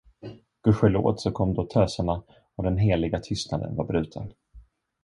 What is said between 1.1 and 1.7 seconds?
så kom då